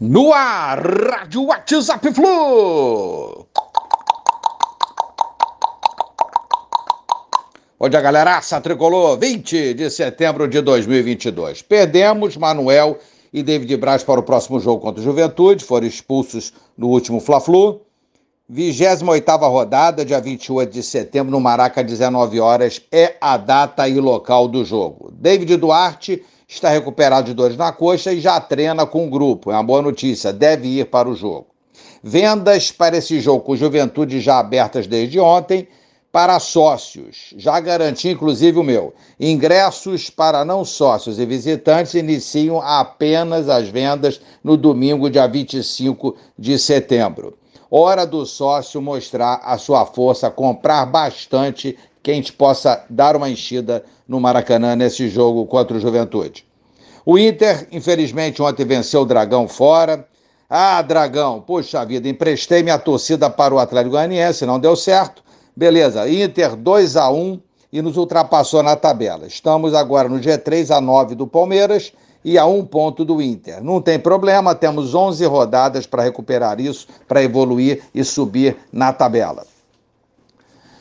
No 0.00 0.32
ar, 0.32 0.78
Rádio 0.78 1.46
WhatsApp 1.46 2.14
Flu. 2.14 3.48
Bom 7.76 7.88
dia, 7.88 8.00
galeraça 8.00 8.60
tricolor, 8.60 9.18
20 9.18 9.74
de 9.74 9.90
setembro 9.90 10.46
de 10.46 10.60
2022. 10.60 11.62
Perdemos 11.62 12.36
Manuel 12.36 12.96
e 13.32 13.42
David 13.42 13.76
Braz 13.76 14.04
para 14.04 14.20
o 14.20 14.22
próximo 14.22 14.60
jogo 14.60 14.80
contra 14.80 15.00
o 15.00 15.04
Juventude, 15.04 15.64
foram 15.64 15.88
expulsos 15.88 16.54
no 16.76 16.86
último 16.86 17.18
Fla-Flu. 17.18 17.80
28 18.48 19.28
rodada, 19.48 20.04
dia 20.04 20.20
28 20.20 20.72
de 20.72 20.82
setembro, 20.84 21.32
no 21.32 21.40
Maraca, 21.40 21.82
19 21.82 22.38
horas, 22.38 22.80
é 22.92 23.16
a 23.20 23.36
data 23.36 23.88
e 23.88 23.98
local 23.98 24.46
do 24.46 24.64
jogo. 24.64 25.12
David 25.12 25.56
Duarte 25.56 26.22
está 26.48 26.70
recuperado 26.70 27.26
de 27.26 27.34
dores 27.34 27.58
na 27.58 27.70
coxa 27.70 28.10
e 28.12 28.20
já 28.20 28.40
treina 28.40 28.86
com 28.86 29.06
o 29.06 29.10
grupo. 29.10 29.50
É 29.50 29.54
uma 29.54 29.62
boa 29.62 29.82
notícia, 29.82 30.32
deve 30.32 30.80
ir 30.80 30.86
para 30.86 31.08
o 31.08 31.14
jogo. 31.14 31.48
Vendas 32.02 32.72
para 32.72 32.96
esse 32.96 33.20
jogo 33.20 33.40
com 33.44 33.54
Juventude 33.54 34.18
já 34.18 34.38
abertas 34.38 34.86
desde 34.86 35.20
ontem 35.20 35.68
para 36.10 36.40
sócios. 36.40 37.34
Já 37.36 37.60
garanti, 37.60 38.08
inclusive, 38.08 38.58
o 38.58 38.62
meu. 38.62 38.94
Ingressos 39.20 40.08
para 40.08 40.44
não 40.44 40.64
sócios 40.64 41.18
e 41.18 41.26
visitantes 41.26 41.94
iniciam 41.94 42.62
apenas 42.62 43.48
as 43.48 43.68
vendas 43.68 44.20
no 44.42 44.56
domingo, 44.56 45.10
dia 45.10 45.26
25 45.26 46.16
de 46.38 46.58
setembro. 46.58 47.36
Hora 47.70 48.06
do 48.06 48.24
sócio 48.24 48.80
mostrar 48.80 49.42
a 49.44 49.58
sua 49.58 49.84
força, 49.84 50.30
comprar 50.30 50.86
bastante 50.86 51.76
que 52.08 52.12
a 52.12 52.14
gente 52.14 52.32
possa 52.32 52.82
dar 52.88 53.14
uma 53.16 53.28
enchida 53.28 53.84
no 54.08 54.18
Maracanã 54.18 54.74
nesse 54.74 55.10
jogo 55.10 55.44
contra 55.44 55.76
o 55.76 55.80
Juventude. 55.80 56.42
O 57.04 57.18
Inter, 57.18 57.68
infelizmente, 57.70 58.40
ontem 58.40 58.64
venceu 58.64 59.02
o 59.02 59.04
Dragão 59.04 59.46
fora. 59.46 60.08
Ah, 60.48 60.80
Dragão, 60.80 61.42
poxa 61.42 61.84
vida, 61.84 62.08
emprestei 62.08 62.62
minha 62.62 62.78
torcida 62.78 63.28
para 63.28 63.54
o 63.54 63.58
Atlético 63.58 63.90
Goianiense, 63.90 64.46
não 64.46 64.58
deu 64.58 64.74
certo. 64.74 65.22
Beleza, 65.54 66.08
Inter 66.08 66.56
2 66.56 66.96
a 66.96 67.10
1 67.10 67.42
e 67.70 67.82
nos 67.82 67.98
ultrapassou 67.98 68.62
na 68.62 68.74
tabela. 68.74 69.26
Estamos 69.26 69.74
agora 69.74 70.08
no 70.08 70.18
G3 70.18 70.74
a 70.74 70.80
9 70.80 71.14
do 71.14 71.26
Palmeiras 71.26 71.92
e 72.24 72.38
a 72.38 72.46
um 72.46 72.64
ponto 72.64 73.04
do 73.04 73.20
Inter. 73.20 73.62
Não 73.62 73.82
tem 73.82 73.98
problema, 73.98 74.54
temos 74.54 74.94
11 74.94 75.26
rodadas 75.26 75.86
para 75.86 76.04
recuperar 76.04 76.58
isso, 76.58 76.88
para 77.06 77.22
evoluir 77.22 77.82
e 77.94 78.02
subir 78.02 78.56
na 78.72 78.94
tabela. 78.94 79.44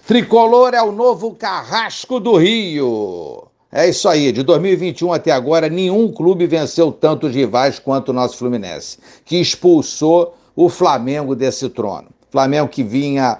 Tricolor 0.08 0.73
é 0.73 0.81
o 0.81 0.91
novo 0.94 1.36
carrasco 1.36 2.17
do 2.17 2.38
Rio. 2.38 3.44
É 3.69 3.89
isso 3.89 4.08
aí, 4.08 4.31
de 4.31 4.41
2021 4.41 5.11
até 5.11 5.33
agora, 5.33 5.67
nenhum 5.67 6.09
clube 6.09 6.47
venceu 6.47 6.94
tantos 6.94 7.36
rivais 7.36 7.77
quanto 7.77 8.08
o 8.08 8.14
nosso 8.14 8.38
Fluminense, 8.38 8.97
que 9.25 9.36
expulsou 9.36 10.33
o 10.55 10.69
Flamengo 10.69 11.36
desse 11.36 11.67
trono. 11.67 12.08
Flamengo 12.31 12.69
que 12.69 12.83
vinha 12.83 13.38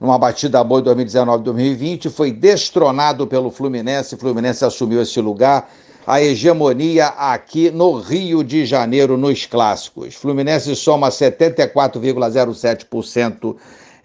numa 0.00 0.18
batida 0.18 0.64
boa 0.64 0.80
em 0.80 0.84
2019 0.84 1.44
2020, 1.44 2.10
foi 2.10 2.32
destronado 2.32 3.24
pelo 3.24 3.48
Fluminense, 3.48 4.16
Fluminense 4.16 4.64
assumiu 4.64 5.00
esse 5.00 5.20
lugar, 5.20 5.70
a 6.04 6.20
hegemonia 6.20 7.14
aqui 7.16 7.70
no 7.70 7.96
Rio 7.96 8.42
de 8.42 8.66
Janeiro 8.66 9.16
nos 9.16 9.46
clássicos. 9.46 10.16
Fluminense 10.16 10.74
soma 10.74 11.10
74,07% 11.10 13.54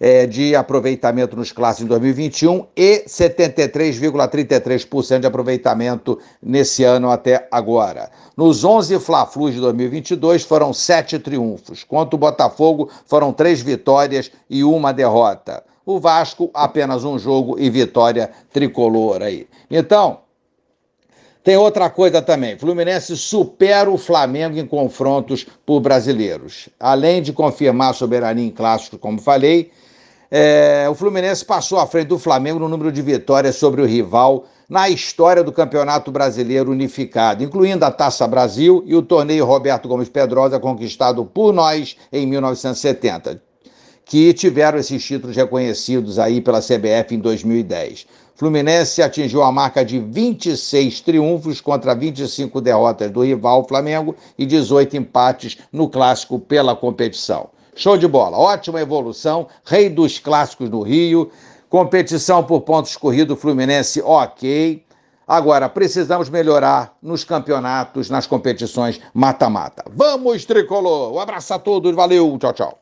é, 0.06 0.26
de 0.26 0.54
aproveitamento 0.54 1.34
nos 1.34 1.50
clássicos 1.50 1.86
em 1.86 1.88
2021 1.88 2.66
e 2.76 3.04
73,33% 3.08 5.20
de 5.20 5.26
aproveitamento 5.26 6.18
nesse 6.42 6.84
ano 6.84 7.10
até 7.10 7.48
agora. 7.50 8.10
Nos 8.36 8.64
11 8.64 8.98
Fla-Flus 8.98 9.54
de 9.54 9.62
2022 9.62 10.42
foram 10.42 10.74
sete 10.74 11.18
triunfos. 11.18 11.82
Quanto 11.84 12.12
o 12.14 12.18
Botafogo, 12.18 12.90
foram 13.06 13.32
três 13.32 13.62
vitórias 13.62 14.30
e 14.50 14.62
uma 14.62 14.92
derrota. 14.92 15.64
O 15.86 15.98
Vasco, 15.98 16.50
apenas 16.52 17.02
um 17.02 17.18
jogo 17.18 17.58
e 17.58 17.70
vitória 17.70 18.30
tricolor 18.52 19.22
aí. 19.22 19.48
Então, 19.70 20.18
tem 21.42 21.56
outra 21.56 21.88
coisa 21.88 22.20
também. 22.20 22.58
Fluminense 22.58 23.16
supera 23.16 23.90
o 23.90 23.96
Flamengo 23.96 24.58
em 24.58 24.66
confrontos 24.66 25.46
por 25.64 25.80
brasileiros. 25.80 26.68
Além 26.78 27.22
de 27.22 27.32
confirmar 27.32 27.94
soberania 27.94 28.44
em 28.44 28.50
clássicos, 28.50 29.00
como 29.00 29.18
falei, 29.18 29.72
é, 30.36 30.88
o 30.90 30.96
Fluminense 30.96 31.44
passou 31.44 31.78
à 31.78 31.86
frente 31.86 32.08
do 32.08 32.18
Flamengo 32.18 32.58
no 32.58 32.68
número 32.68 32.90
de 32.90 33.00
vitórias 33.00 33.54
sobre 33.54 33.80
o 33.80 33.86
rival 33.86 34.46
na 34.68 34.88
história 34.88 35.44
do 35.44 35.52
Campeonato 35.52 36.10
Brasileiro 36.10 36.72
Unificado, 36.72 37.44
incluindo 37.44 37.84
a 37.84 37.90
Taça 37.92 38.26
Brasil 38.26 38.82
e 38.84 38.96
o 38.96 39.02
torneio 39.02 39.44
Roberto 39.44 39.86
Gomes 39.86 40.08
Pedrosa, 40.08 40.58
conquistado 40.58 41.24
por 41.24 41.52
nós 41.52 41.96
em 42.12 42.26
1970, 42.26 43.40
que 44.04 44.34
tiveram 44.34 44.76
esses 44.76 45.04
títulos 45.04 45.36
reconhecidos 45.36 46.18
aí 46.18 46.40
pela 46.40 46.60
CBF 46.60 47.14
em 47.14 47.20
2010. 47.20 48.04
Fluminense 48.34 49.02
atingiu 49.02 49.40
a 49.40 49.52
marca 49.52 49.84
de 49.84 50.00
26 50.00 51.00
triunfos 51.00 51.60
contra 51.60 51.94
25 51.94 52.60
derrotas 52.60 53.08
do 53.08 53.22
rival 53.22 53.64
Flamengo 53.68 54.16
e 54.36 54.44
18 54.44 54.96
empates 54.96 55.58
no 55.70 55.88
clássico 55.88 56.40
pela 56.40 56.74
competição. 56.74 57.54
Show 57.76 57.98
de 57.98 58.06
bola, 58.06 58.38
ótima 58.38 58.80
evolução, 58.80 59.48
rei 59.64 59.88
dos 59.88 60.18
clássicos 60.18 60.70
no 60.70 60.82
Rio, 60.82 61.30
competição 61.68 62.42
por 62.44 62.60
pontos 62.60 62.96
corridos 62.96 63.40
Fluminense, 63.40 64.00
ok. 64.00 64.84
Agora, 65.26 65.68
precisamos 65.68 66.28
melhorar 66.28 66.96
nos 67.02 67.24
campeonatos, 67.24 68.10
nas 68.10 68.26
competições 68.26 69.00
mata-mata. 69.12 69.82
Vamos, 69.90 70.44
tricolor! 70.44 71.12
Um 71.14 71.18
abraço 71.18 71.52
a 71.54 71.58
todos, 71.58 71.94
valeu, 71.94 72.38
tchau, 72.38 72.52
tchau. 72.52 72.72